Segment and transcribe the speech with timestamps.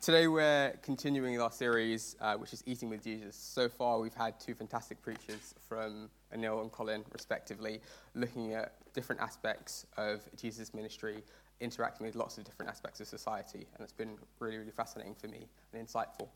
[0.00, 3.36] Today we're continuing our series, uh, which is Eating with Jesus.
[3.36, 7.82] So far, we've had two fantastic preachers from Anil and Colin, respectively,
[8.14, 11.22] looking at different aspects of Jesus' ministry,
[11.60, 15.28] interacting with lots of different aspects of society, and it's been really, really fascinating for
[15.28, 16.28] me and insightful.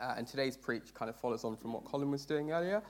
[0.00, 2.82] Uh, and today's preach kind of follows on from what Colin was doing earlier,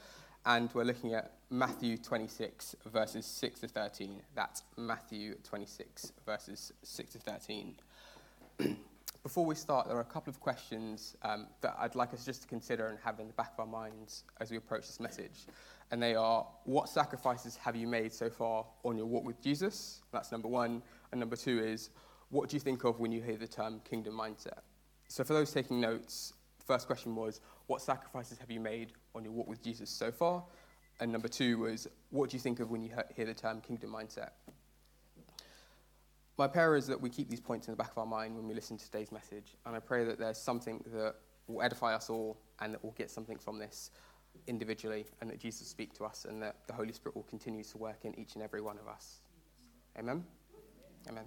[0.46, 4.20] and we're looking at Matthew 26, verses 6 to 13.
[4.34, 7.76] That's Matthew 26, verses 6 to 13.
[9.28, 12.40] Before we start, there are a couple of questions um, that I'd like us just
[12.40, 15.44] to consider and have in the back of our minds as we approach this message.
[15.90, 20.00] And they are what sacrifices have you made so far on your walk with Jesus?
[20.12, 20.82] That's number one.
[21.12, 21.90] And number two is
[22.30, 24.60] what do you think of when you hear the term kingdom mindset?
[25.08, 26.32] So, for those taking notes,
[26.66, 30.42] first question was what sacrifices have you made on your walk with Jesus so far?
[31.00, 33.90] And number two was what do you think of when you hear the term kingdom
[33.90, 34.30] mindset?
[36.38, 38.46] My prayer is that we keep these points in the back of our mind when
[38.46, 41.16] we listen to today's message, and I pray that there's something that
[41.48, 43.90] will edify us all and that we'll get something from this
[44.46, 47.64] individually, and that Jesus will speak to us, and that the Holy Spirit will continue
[47.64, 49.18] to work in each and every one of us.
[49.98, 50.24] Amen?
[51.08, 51.24] Amen.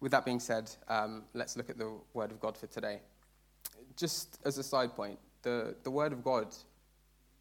[0.00, 3.00] With that being said, um, let's look at the Word of God for today.
[3.96, 6.54] Just as a side point, the, the Word of God,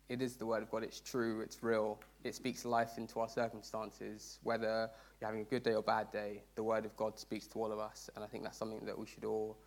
[0.10, 0.84] it is the Word of God.
[0.84, 5.64] It's true, it's real, it speaks life into our circumstances, whether you're having a good
[5.64, 8.28] day or bad day, the word of God speaks to all of us, and I
[8.28, 9.58] think that's something that we should all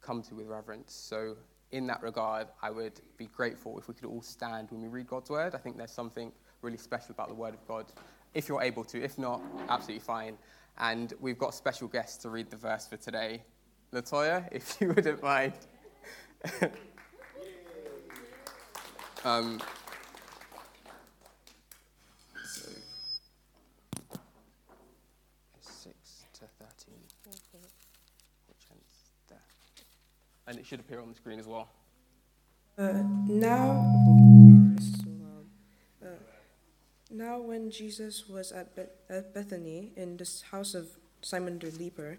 [0.00, 0.92] come to with reverence.
[0.92, 1.36] So,
[1.70, 5.06] in that regard, I would be grateful if we could all stand when we read
[5.06, 5.54] God's word.
[5.54, 7.86] I think there's something really special about the word of God,
[8.32, 9.02] if you're able to.
[9.02, 10.38] If not, absolutely fine.
[10.78, 13.42] And we've got special guests to read the verse for today.
[13.92, 15.52] Latoya, if you wouldn't mind.
[19.24, 19.60] um,
[30.48, 31.68] and it should appear on the screen as well.
[32.78, 33.84] Uh, now,
[36.02, 36.06] uh,
[37.10, 40.88] now when Jesus was at, Be- at Bethany in the house of
[41.20, 42.18] Simon the leper,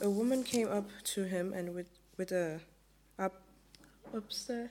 [0.00, 2.60] a woman came up to him and with with a
[3.18, 3.32] ab-
[4.12, 4.70] alabaster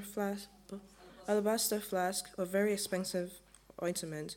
[0.00, 0.48] flask,
[1.28, 3.34] alabaster flask of very expensive
[3.80, 4.34] ointment,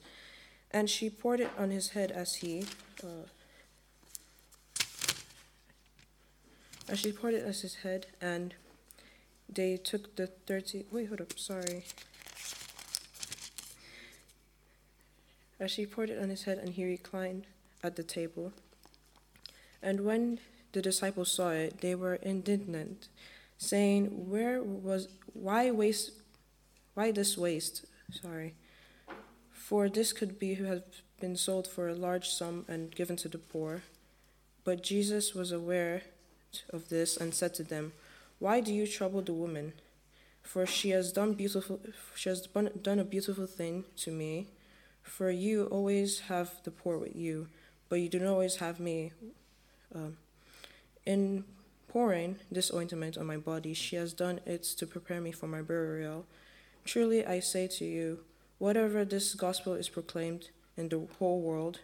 [0.69, 2.65] and she poured it on his head as he.
[3.03, 3.25] Uh,
[6.91, 8.53] And she poured it as his head, and
[9.47, 10.85] they took the thirty.
[10.91, 11.85] Wait, hold up, sorry.
[15.57, 17.47] As she poured it on his head, and he reclined
[17.81, 18.51] at the table.
[19.81, 20.39] And when
[20.73, 23.07] the disciples saw it, they were indignant,
[23.57, 26.11] saying, "Where was why waste?
[26.93, 27.85] Why this waste?
[28.11, 28.53] Sorry,
[29.53, 30.83] for this could be who had
[31.21, 33.83] been sold for a large sum and given to the poor."
[34.65, 36.03] But Jesus was aware
[36.71, 37.93] of this and said to them,
[38.39, 39.73] Why do you trouble the woman?
[40.43, 41.79] For she has done beautiful
[42.15, 44.47] she has done a beautiful thing to me.
[45.03, 47.47] For you always have the poor with you,
[47.89, 49.11] but you do not always have me.
[49.93, 50.17] Um,
[51.05, 51.43] in
[51.87, 55.61] pouring this ointment on my body, she has done it to prepare me for my
[55.61, 56.25] burial.
[56.85, 58.19] Truly I say to you,
[58.59, 61.79] whatever this gospel is proclaimed in the whole world,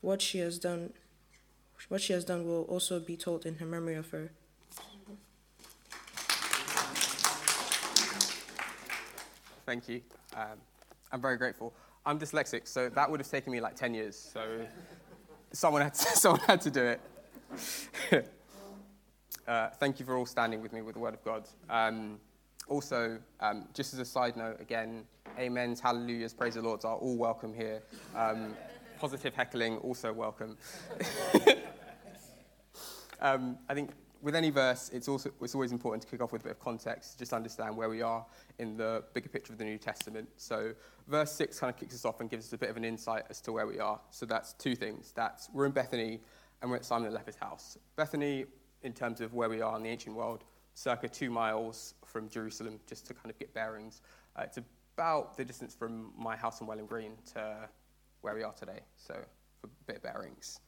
[0.00, 0.92] what she has done
[1.88, 4.32] what she has done will also be told in her memory of her.
[9.64, 10.00] Thank you.
[10.36, 10.58] Um,
[11.12, 11.72] I'm very grateful.
[12.04, 14.16] I'm dyslexic, so that would have taken me like 10 years.
[14.16, 14.66] So
[15.52, 17.00] someone had to, someone had to do it.
[19.46, 21.48] uh, thank you for all standing with me with the Word of God.
[21.70, 22.18] Um,
[22.68, 25.04] also, um, just as a side note, again,
[25.38, 27.82] amens, hallelujahs, praise the Lord are all welcome here.
[28.16, 28.54] Um,
[29.02, 30.56] positive heckling also welcome.
[33.20, 33.90] um, I think
[34.22, 36.60] with any verse, it's, also, it's always important to kick off with a bit of
[36.60, 38.24] context, just understand where we are
[38.60, 40.28] in the bigger picture of the New Testament.
[40.36, 40.72] So,
[41.08, 43.24] verse 6 kind of kicks us off and gives us a bit of an insight
[43.28, 43.98] as to where we are.
[44.12, 45.12] So, that's two things.
[45.16, 46.20] That's we're in Bethany
[46.60, 47.76] and we're at Simon the leper's house.
[47.96, 48.44] Bethany,
[48.84, 50.44] in terms of where we are in the ancient world,
[50.74, 54.00] circa two miles from Jerusalem, just to kind of get bearings.
[54.36, 54.58] Uh, it's
[54.96, 57.68] about the distance from my house in Welham Green to
[58.22, 58.80] where we are today.
[58.96, 59.14] So,
[59.60, 60.60] for a bit bearings.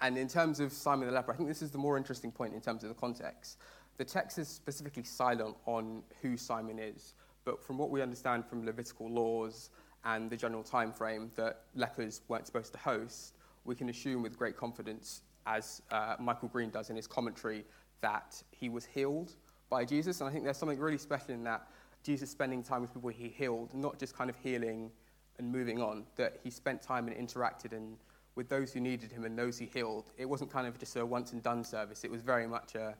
[0.00, 2.54] And in terms of Simon the leper, I think this is the more interesting point
[2.54, 3.58] in terms of the context.
[3.98, 7.14] The text is specifically silent on who Simon is,
[7.44, 9.70] but from what we understand from Levitical laws
[10.04, 14.36] and the general time frame that lepers weren't supposed to host, we can assume with
[14.36, 17.64] great confidence, as uh, Michael Green does in his commentary,
[18.00, 19.34] that he was healed
[19.70, 20.20] by Jesus.
[20.20, 21.66] And I think there's something really special in that
[22.02, 24.90] Jesus spending time with people he healed, not just kind of healing
[25.38, 27.96] and moving on, that he spent time and interacted and
[28.34, 30.12] with those who needed him and those he healed.
[30.18, 32.94] It wasn't kind of just a once and done service, it was very much a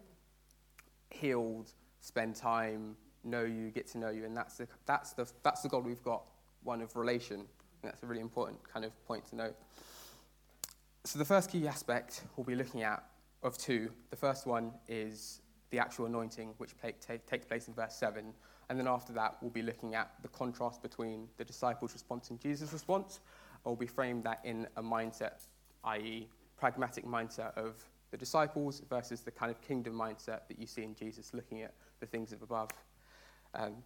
[1.10, 5.62] healed, spend time, know you, get to know you, and that's the, that's the, that's
[5.62, 6.22] the God we've got,
[6.62, 7.36] one of relation.
[7.36, 9.56] And that's a really important kind of point to note.
[11.04, 13.04] So the first key aspect we'll be looking at
[13.42, 15.40] of two, the first one is
[15.70, 18.32] the actual anointing, which takes place in verse 7.
[18.68, 22.40] And then after that, we'll be looking at the contrast between the disciples' response and
[22.40, 23.20] Jesus' response.
[23.54, 25.46] And we'll be framed that in a mindset,
[25.84, 27.76] i.e., pragmatic mindset of
[28.10, 31.74] the disciples versus the kind of kingdom mindset that you see in Jesus, looking at
[32.00, 32.70] the things of above.
[33.54, 33.76] Um,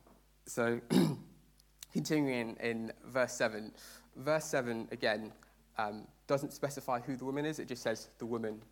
[0.47, 0.81] so,
[1.93, 3.73] continuing in, in, verse 7,
[4.17, 5.33] verse 7 again
[5.79, 8.63] um, doesn't specify who the woman is, it just says the woman.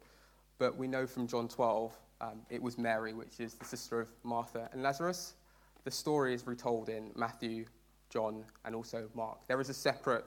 [0.59, 4.09] But we know from John 12 um, it was Mary, which is the sister of
[4.23, 5.35] Martha and Lazarus.
[5.89, 7.65] The story is retold in Matthew,
[8.11, 9.39] John, and also Mark.
[9.49, 10.27] There is a separate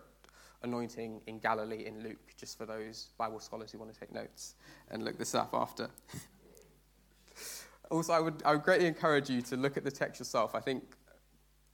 [0.64, 4.56] anointing in Galilee in Luke, just for those Bible scholars who want to take notes
[4.90, 5.92] and look this up after.
[7.92, 10.56] also, I would, I would greatly encourage you to look at the text yourself.
[10.56, 10.82] I think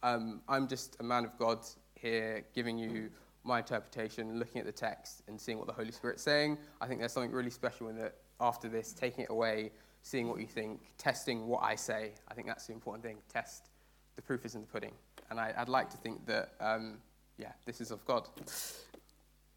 [0.04, 1.60] um, I'm just a man of God
[1.94, 3.10] here giving you
[3.46, 6.58] my interpretation, looking at the text and seeing what the Holy Spirit's saying.
[6.82, 9.72] I think there's something really special in that after this, taking it away
[10.08, 12.12] seeing what you think, testing what I say.
[12.28, 13.18] I think that's the important thing.
[13.30, 13.70] Test.
[14.18, 14.92] The proof is in the pudding.
[15.30, 16.98] And I, would like to think that, um,
[17.38, 18.28] yeah, this is of God.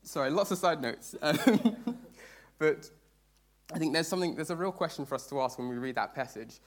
[0.02, 1.16] Sorry, lots of side notes.
[2.58, 2.90] but
[3.72, 5.96] I think there's something, there's a real question for us to ask when we read
[5.96, 6.60] that passage.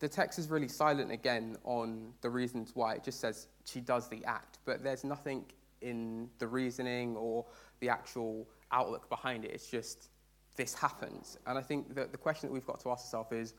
[0.00, 2.94] The text is really silent again on the reasons why.
[2.94, 5.44] It just says she does the act, but there's nothing
[5.82, 7.44] in the reasoning or
[7.80, 9.50] the actual outlook behind it.
[9.52, 10.08] It's just
[10.56, 11.38] this happens.
[11.46, 13.54] And I think that the question that we've got to ask ourselves is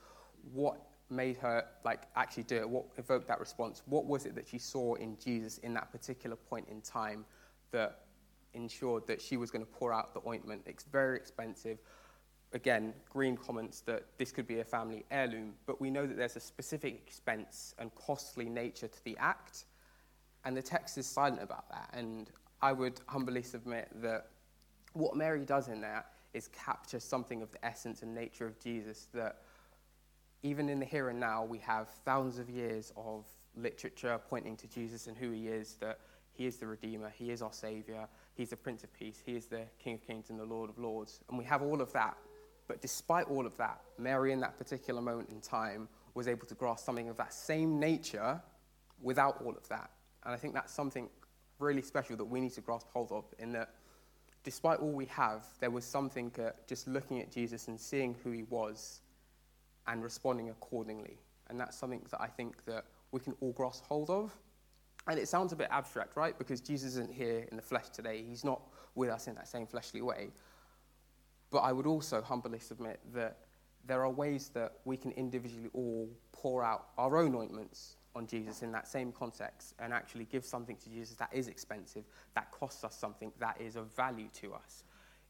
[0.52, 0.81] what
[1.12, 2.69] made her like actually do it?
[2.69, 3.84] What evoked that response?
[3.86, 7.25] What was it that she saw in Jesus in that particular point in time
[7.72, 8.02] that
[8.54, 10.63] ensured that she was going to pour out the ointment?
[10.66, 11.80] It's very expensive.
[12.54, 16.36] Again, Green comments that this could be a family heirloom, but we know that there's
[16.36, 19.66] a specific expense and costly nature to the act,
[20.44, 21.90] and the text is silent about that.
[21.94, 22.30] And
[22.62, 24.28] I would humbly submit that
[24.94, 29.07] what Mary does in that is capture something of the essence and nature of Jesus
[29.14, 29.44] that
[30.44, 34.68] even in the here and now, we have thousands of years of literature pointing to
[34.68, 36.00] Jesus and who he is, that
[36.34, 39.46] he is the Redeemer, he is our Savior, he's the Prince of Peace, he is
[39.46, 41.20] the King of Kings and the Lord of Lords.
[41.30, 42.18] And we have all of that.
[42.68, 46.56] But despite all of that, Mary, in that particular moment in time, was able to
[46.56, 48.42] grasp something of that same nature
[49.02, 49.92] without all of that.
[50.24, 51.10] And I think that's something
[51.60, 53.76] really special that we need to grasp hold of in that
[54.44, 58.32] despite all we have, there was something uh, just looking at Jesus and seeing who
[58.32, 59.02] he was
[59.88, 61.18] and responding accordingly.
[61.50, 64.36] And that's something that I think that we can all grasp hold of.
[65.07, 66.38] And it sounds a bit abstract, right?
[66.38, 68.24] Because Jesus isn't here in the flesh today.
[68.28, 68.62] He's not
[68.95, 70.30] with us in that same fleshly way.
[71.50, 73.38] But I would also humbly submit that
[73.86, 78.62] there are ways that we can individually all pour out our own ointments on Jesus
[78.62, 82.04] in that same context and actually give something to Jesus that is expensive,
[82.36, 84.83] that costs us something, that is of value to us.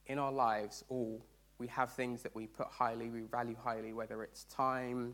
[0.07, 1.23] In our lives, all
[1.61, 5.13] we have things that we put highly, we value highly, whether it's time,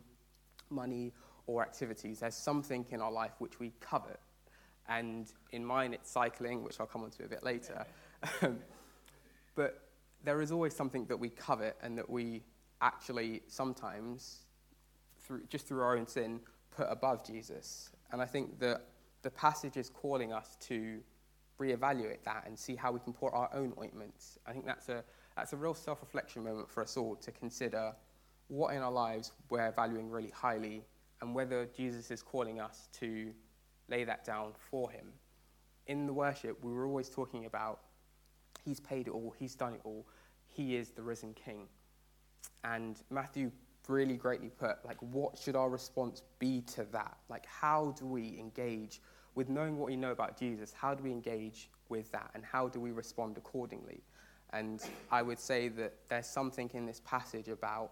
[0.70, 1.12] money,
[1.46, 2.20] or activities.
[2.20, 4.18] There's something in our life which we covet.
[4.88, 7.84] And in mine, it's cycling, which I'll come on to a bit later.
[9.54, 9.82] but
[10.24, 12.42] there is always something that we covet and that we
[12.80, 14.46] actually sometimes,
[15.20, 16.40] through, just through our own sin,
[16.74, 17.90] put above Jesus.
[18.10, 18.86] And I think that
[19.20, 21.00] the passage is calling us to
[21.60, 24.38] reevaluate that and see how we can pour our own ointments.
[24.46, 25.04] I think that's a,
[25.38, 27.92] that's a real self reflection moment for us all to consider
[28.48, 30.82] what in our lives we're valuing really highly
[31.20, 33.30] and whether Jesus is calling us to
[33.88, 35.06] lay that down for him.
[35.86, 37.82] In the worship, we were always talking about
[38.64, 40.06] he's paid it all, he's done it all,
[40.44, 41.68] he is the risen king.
[42.64, 43.52] And Matthew
[43.86, 44.84] really greatly put.
[44.84, 47.16] Like, what should our response be to that?
[47.28, 49.00] Like, how do we engage
[49.36, 50.72] with knowing what we know about Jesus?
[50.72, 52.30] How do we engage with that?
[52.34, 54.02] And how do we respond accordingly?
[54.52, 57.90] And I would say that there's something in this passage about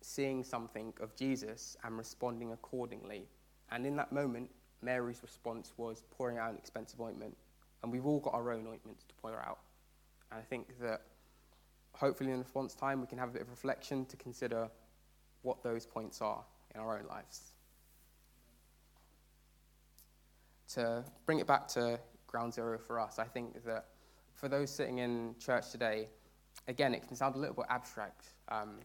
[0.00, 3.28] seeing something of Jesus and responding accordingly.
[3.70, 4.50] And in that moment,
[4.82, 7.36] Mary's response was pouring out an expensive ointment.
[7.82, 9.58] And we've all got our own ointments to pour out.
[10.30, 11.02] And I think that
[11.92, 14.68] hopefully in response time we can have a bit of reflection to consider
[15.42, 17.52] what those points are in our own lives.
[20.74, 23.86] To bring it back to ground zero for us, I think that
[24.38, 26.08] for those sitting in church today,
[26.68, 28.26] again, it can sound a little bit abstract.
[28.48, 28.78] Um,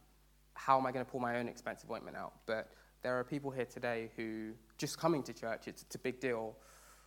[0.56, 2.34] how am I going to pull my own expensive ointment out?
[2.48, 2.72] But
[3.04, 6.58] there are people here today who just coming to church, it's, it's a big deal.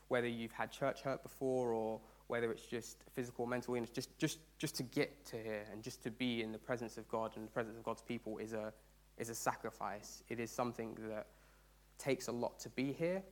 [0.09, 4.17] Whether you've had church hurt before or whether it's just physical or mental illness, just,
[4.17, 7.33] just, just to get to here and just to be in the presence of God
[7.37, 8.73] and the presence of God's people is a,
[9.19, 10.23] is a sacrifice.
[10.29, 11.26] It is something that
[11.99, 13.23] takes a lot to be here,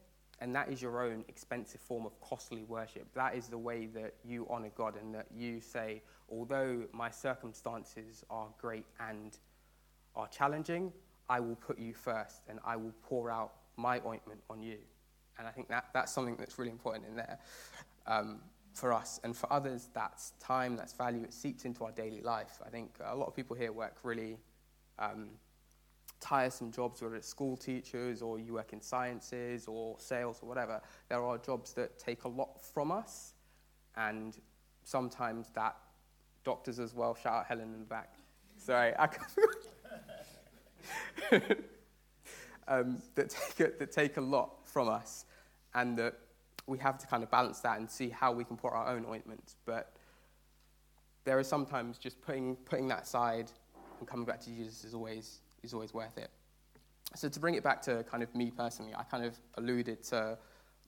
[0.45, 3.07] and that is your own expensive form of costly worship.
[3.15, 8.25] That is the way that you honor God and that you say, although my circumstances
[8.29, 9.39] are great and
[10.15, 10.93] are challenging,
[11.31, 14.77] I will put you first and I will pour out my ointment on you.
[15.39, 17.39] And I think that, that's something that's really important in there
[18.07, 18.41] um,
[18.75, 19.21] for us.
[19.25, 22.61] And for others, that's time, that's value, it seeps into our daily life.
[22.67, 24.37] I think a lot of people here work really
[24.99, 25.31] um,
[26.21, 30.81] tiresome jobs, whether it's school teachers or you work in sciences or sales or whatever.
[31.09, 33.35] There are jobs that take a lot from us,
[33.97, 34.37] and
[34.85, 35.77] sometimes that
[36.45, 37.15] doctors as well.
[37.15, 38.15] Shout out Helen in the back.
[38.57, 38.95] Sorry,
[42.69, 45.25] um, that, take a, that take a lot from us,
[45.75, 46.15] and that
[46.67, 49.05] we have to kind of balance that and see how we can put our own
[49.07, 49.55] ointment.
[49.67, 49.95] But
[51.25, 53.51] there is sometimes just putting, putting that aside
[53.99, 56.31] and coming back to Jesus is always, is always worth it.
[57.17, 60.37] So to bring it back to kind of me personally, I kind of alluded to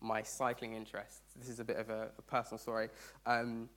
[0.01, 1.21] my cycling interests.
[1.37, 2.89] This is a bit of a, a personal story.
[3.25, 3.69] Um,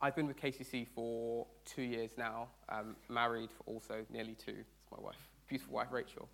[0.00, 4.54] I've been with KCC for two years now, um, married for also nearly two.
[4.58, 5.16] It's my wife,
[5.48, 6.28] beautiful wife, Rachel.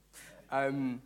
[0.53, 1.01] Um,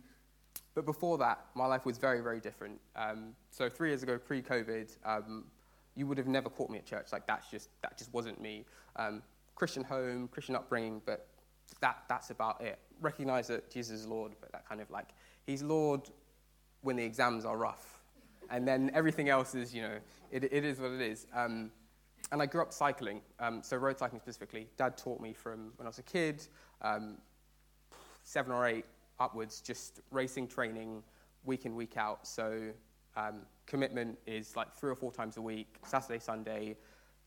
[0.75, 2.79] but before that, my life was very, very different.
[2.95, 5.45] Um, so three years ago, pre-COVID, um,
[5.95, 7.07] you would have never caught me at church.
[7.11, 8.65] Like that's just that just wasn't me.
[8.95, 9.21] Um,
[9.55, 11.27] Christian home, Christian upbringing, but
[11.81, 12.79] that that's about it.
[13.01, 15.09] Recognize that Jesus is Lord, but that kind of like
[15.45, 16.01] He's Lord
[16.81, 17.99] when the exams are rough,
[18.49, 19.97] and then everything else is you know
[20.31, 21.27] it, it is what it is.
[21.33, 21.71] Um,
[22.31, 24.67] and I grew up cycling, um, so road cycling specifically.
[24.77, 26.45] Dad taught me from when I was a kid,
[26.81, 27.17] um,
[28.23, 28.85] seven or eight
[29.19, 31.01] upwards, just racing training
[31.43, 32.27] week in, week out.
[32.27, 32.69] So
[33.15, 36.75] um, commitment is like three or four times a week, Saturday, Sunday.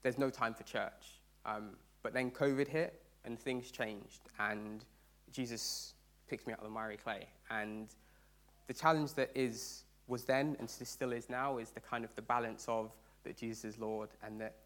[0.03, 1.21] There's no time for church.
[1.45, 1.71] Um,
[2.03, 4.85] but then COVID hit and things changed, and
[5.31, 5.95] Jesus
[6.29, 7.27] picked me out of the miry clay.
[7.51, 7.89] And
[8.67, 12.23] the challenge that is was then and still is now is the kind of the
[12.23, 12.93] balance of
[13.25, 14.57] that Jesus is Lord and that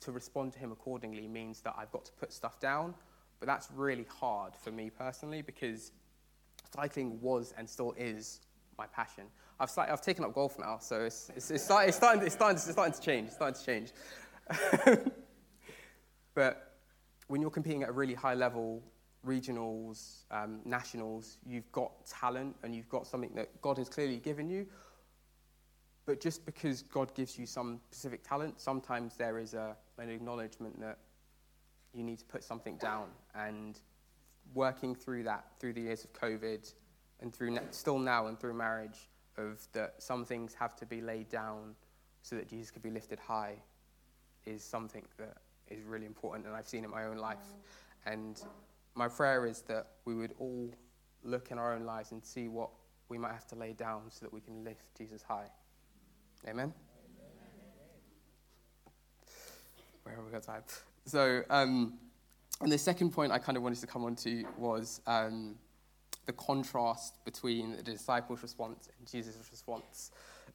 [0.00, 2.94] to respond to him accordingly means that I've got to put stuff down.
[3.38, 5.92] But that's really hard for me personally because
[6.74, 8.40] cycling was and still is
[8.78, 9.24] my passion.
[9.58, 12.34] I've, started, I've taken up golf now, so it's, it's, it's, start, it's, starting, it's,
[12.34, 13.26] starting, it's starting to change.
[13.26, 15.12] It's starting to change.
[16.34, 16.65] but
[17.28, 18.82] when you're competing at a really high level,
[19.26, 24.48] regionals, um, nationals, you've got talent and you've got something that God has clearly given
[24.48, 24.66] you.
[26.06, 30.80] But just because God gives you some specific talent, sometimes there is a, an acknowledgement
[30.80, 30.98] that
[31.92, 33.08] you need to put something down.
[33.34, 33.80] And
[34.54, 36.72] working through that, through the years of COVID,
[37.20, 41.28] and through still now and through marriage, of that some things have to be laid
[41.28, 41.74] down
[42.22, 43.54] so that Jesus could be lifted high,
[44.44, 47.54] is something that is really important, and I've seen it in my own life.
[48.06, 48.40] And
[48.94, 50.70] my prayer is that we would all
[51.24, 52.70] look in our own lives and see what
[53.08, 55.48] we might have to lay down so that we can lift Jesus high.
[56.48, 56.72] Amen?
[60.02, 60.62] Where have we got time?
[61.04, 61.94] So, um,
[62.60, 65.56] and the second point I kind of wanted to come on to was um,
[66.26, 70.10] the contrast between the disciples' response and Jesus' response.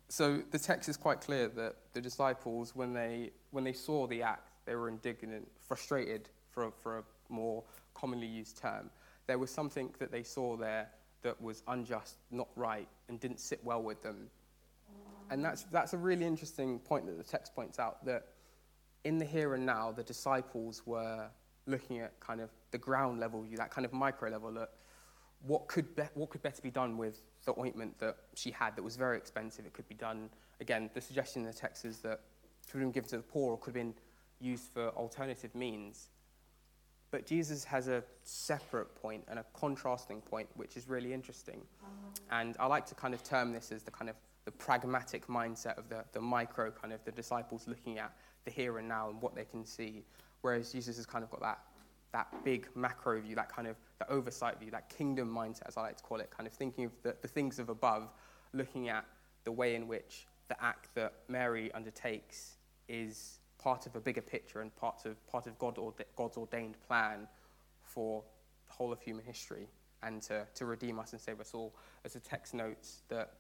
[0.07, 4.23] So the text is quite clear that the disciples, when they, when they saw the
[4.23, 7.61] act, they were indignant, frustrated, for, for a more
[7.93, 8.89] commonly used term.
[9.27, 10.87] There was something that they saw there
[11.23, 14.29] that was unjust, not right, and didn't sit well with them.
[15.29, 18.27] And that's, that's a really interesting point that the text points out that
[19.03, 21.27] in the here and now, the disciples were
[21.67, 24.69] looking at kind of the ground level view, that kind of micro level, at
[25.45, 28.83] what could, be, what could better be done with the ointment that she had that
[28.83, 29.65] was very expensive.
[29.65, 30.29] It could be done,
[30.61, 32.21] again, the suggestion in the text is that
[32.63, 33.93] it could have been given to the poor or could have been
[34.41, 36.09] used for alternative means.
[37.11, 41.61] But Jesus has a separate point and a contrasting point, which is really interesting.
[42.31, 45.77] And I like to kind of term this as the kind of the pragmatic mindset
[45.77, 48.13] of the, the micro kind of the disciples looking at
[48.45, 50.03] the here and now and what they can see,
[50.41, 51.59] whereas Jesus has kind of got that,
[52.11, 55.81] that big macro view, that kind of the oversight view, that kingdom mindset, as I
[55.81, 58.09] like to call it, kind of thinking of the, the things of above,
[58.53, 59.05] looking at
[59.43, 62.57] the way in which the act that Mary undertakes
[62.89, 66.75] is part of a bigger picture and part of, part of God or, God's ordained
[66.87, 67.27] plan
[67.83, 68.23] for
[68.67, 69.67] the whole of human history
[70.03, 71.73] and to, to redeem us and save us all.
[72.03, 73.33] As the text notes, that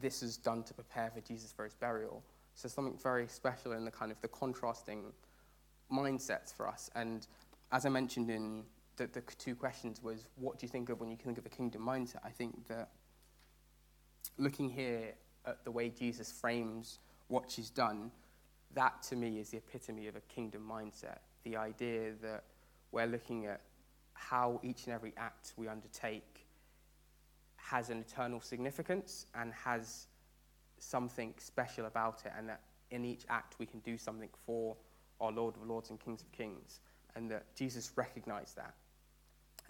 [0.00, 2.22] this is done to prepare for Jesus for his burial.
[2.54, 5.12] So something very special in the kind of the contrasting
[5.92, 6.90] mindsets for us.
[6.94, 7.26] And
[7.72, 8.62] as I mentioned in
[8.96, 11.50] the, the two questions was, what do you think of when you think of a
[11.50, 12.20] kingdom mindset?
[12.24, 12.90] I think that
[14.38, 15.14] looking here
[15.46, 18.10] at the way Jesus frames what she's done,
[18.74, 21.18] that to me is the epitome of a kingdom mindset.
[21.44, 22.44] The idea that
[22.92, 23.60] we're looking at
[24.14, 26.46] how each and every act we undertake
[27.56, 30.06] has an eternal significance and has
[30.78, 34.76] something special about it, and that in each act we can do something for
[35.20, 36.80] our Lord of Lords and Kings of Kings,
[37.16, 38.74] and that Jesus recognized that.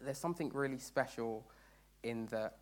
[0.03, 1.47] There's something really special
[2.03, 2.57] in that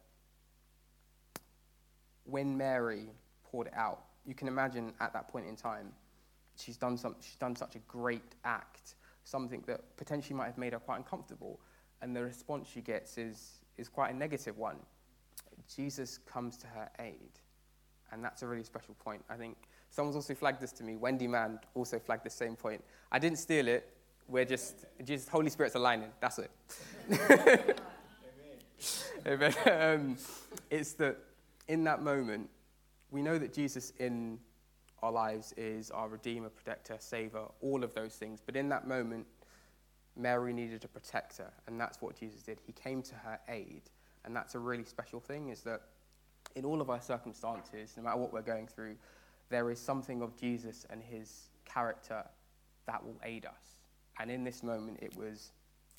[2.24, 3.08] when Mary
[3.44, 5.92] poured it out, you can imagine at that point in time,
[6.56, 8.94] she's done, some, she's done such a great act,
[9.24, 11.60] something that potentially might have made her quite uncomfortable.
[12.00, 14.76] And the response she gets is, is quite a negative one.
[15.74, 17.30] Jesus comes to her aid.
[18.12, 19.24] And that's a really special point.
[19.30, 19.56] I think
[19.90, 20.96] someone's also flagged this to me.
[20.96, 22.82] Wendy Mann also flagged the same point.
[23.10, 23.88] I didn't steal it.
[24.28, 26.10] We're just, Jesus, Holy Spirit's aligning.
[26.20, 26.50] That's it.
[27.10, 27.74] Amen.
[29.26, 29.54] Amen.
[29.66, 30.16] Um,
[30.70, 31.16] it's that
[31.68, 32.48] in that moment,
[33.10, 34.38] we know that Jesus in
[35.02, 38.40] our lives is our Redeemer, Protector, Savior, all of those things.
[38.44, 39.26] But in that moment,
[40.16, 42.58] Mary needed a protector, and that's what Jesus did.
[42.64, 43.82] He came to her aid,
[44.24, 45.48] and that's a really special thing.
[45.48, 45.80] Is that
[46.54, 48.96] in all of our circumstances, no matter what we're going through,
[49.48, 52.24] there is something of Jesus and His character
[52.86, 53.78] that will aid us.
[54.20, 55.52] And in this moment, it was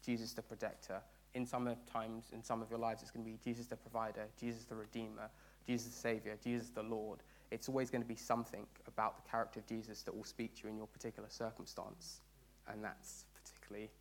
[0.06, 1.02] Jesus the protector.
[1.34, 4.26] In some times, in some of your lives, it's going to be Jesus the provider,
[4.40, 5.30] Jesus the redeemer,
[5.66, 7.20] Jesus the Savior, Jesus the Lord.
[7.54, 10.64] It's always going to be something about the character of Jesus that will speak to
[10.64, 12.22] you in your particular circumstance.
[12.68, 13.92] And that's particularly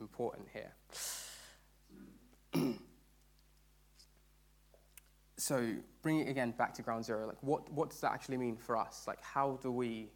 [0.00, 0.72] important here.
[5.36, 8.56] so, bringing it again back to ground zero, like what, what does that actually mean
[8.56, 9.04] for us?
[9.08, 10.10] Like, how do we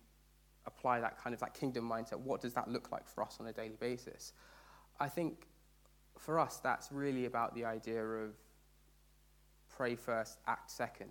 [0.67, 2.21] apply that kind of that kingdom mindset?
[2.21, 4.33] What does that look like for us on a daily basis?
[5.01, 5.49] I think
[6.19, 8.35] for us, that's really about the idea of
[9.75, 11.09] pray first, act second.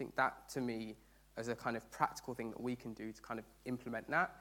[0.00, 0.96] Think that to me,
[1.36, 4.34] as a kind of practical thing that we can do to kind of implement that,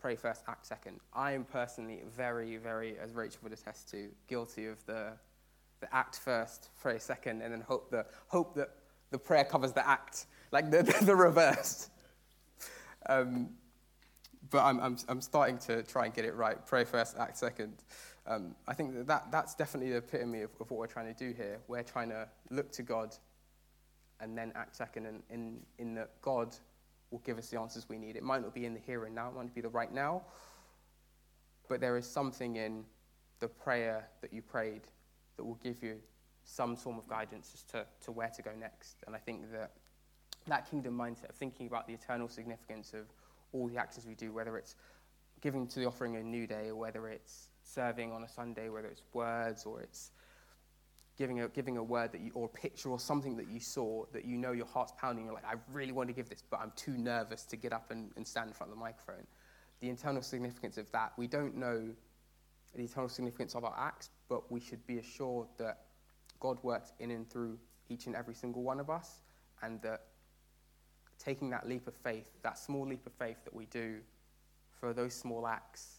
[0.00, 0.98] pray first, act second.
[1.12, 5.12] I am personally very, very, as Rachel would attest to, guilty of the,
[5.78, 8.70] the act first, pray second, and then hope, the, hope that
[9.12, 11.88] the prayer covers the act, like the, the, the reverse.
[13.08, 13.50] Um,
[14.50, 16.66] but I'm, I'm, I'm starting to try and get it right.
[16.66, 17.74] Pray first, act second.
[18.26, 21.16] Um, I think that, that that's definitely the epitome of, of what we're trying to
[21.16, 21.60] do here.
[21.68, 23.14] We're trying to look to God
[24.20, 26.54] and then act second, and in, in that God
[27.10, 28.16] will give us the answers we need.
[28.16, 29.92] It might not be in the here and now, it might not be the right
[29.92, 30.22] now,
[31.68, 32.84] but there is something in
[33.40, 34.82] the prayer that you prayed
[35.36, 35.96] that will give you
[36.44, 38.96] some form of guidance as to, to where to go next.
[39.06, 39.72] And I think that
[40.46, 43.06] that kingdom mindset of thinking about the eternal significance of
[43.52, 44.74] all the actions we do, whether it's
[45.40, 48.88] giving to the offering a new day, or whether it's serving on a Sunday, whether
[48.88, 50.10] it's words or it's
[51.18, 54.04] giving a, giving a word that you, or a picture or something that you saw
[54.12, 55.24] that you know your heart's pounding.
[55.24, 57.90] You're like, I really want to give this, but I'm too nervous to get up
[57.90, 59.26] and, and stand in front of the microphone.
[59.80, 61.88] The internal significance of that, we don't know
[62.74, 65.80] the eternal significance of our acts, but we should be assured that
[66.38, 69.22] God works in and through each and every single one of us,
[69.62, 70.02] and that
[71.18, 73.96] taking that leap of faith, that small leap of faith that we do
[74.78, 75.98] for those small acts,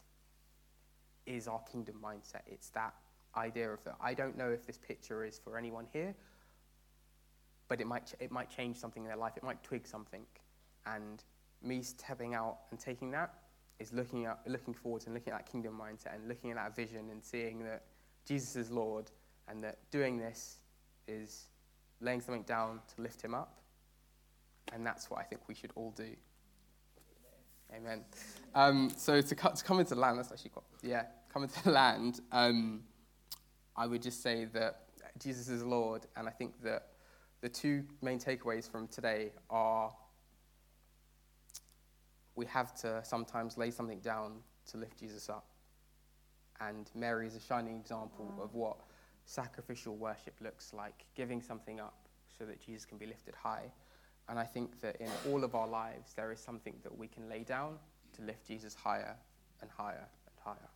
[1.25, 2.41] is our kingdom mindset.
[2.47, 2.93] It's that
[3.35, 3.95] idea of that.
[4.01, 6.15] I don't know if this picture is for anyone here,
[7.67, 9.33] but it might, it might change something in their life.
[9.37, 10.25] It might twig something.
[10.85, 11.23] And
[11.61, 13.33] me stepping out and taking that
[13.79, 16.75] is looking, at, looking forward and looking at that kingdom mindset and looking at that
[16.75, 17.83] vision and seeing that
[18.27, 19.11] Jesus is Lord
[19.47, 20.57] and that doing this
[21.07, 21.47] is
[22.01, 23.61] laying something down to lift him up.
[24.73, 26.09] And that's what I think we should all do.
[27.75, 28.03] Amen.
[28.55, 31.71] Um, so to, to, come into the land, that's actually quite, yeah, come into the
[31.71, 32.81] land, um,
[33.79, 34.81] I would just say that
[35.17, 36.89] Jesus is Lord, and I think that
[37.39, 39.95] the two main takeaways from today are
[42.35, 45.47] we have to sometimes lay something down to lift Jesus up.
[46.59, 48.43] And Mary is a shining example mm.
[48.43, 48.75] of what
[49.23, 53.71] sacrificial worship looks like, giving something up so that Jesus can be lifted high.
[54.27, 57.29] And I think that in all of our lives, there is something that we can
[57.29, 57.77] lay down
[58.17, 59.15] to lift Jesus higher
[59.61, 60.69] and higher and higher.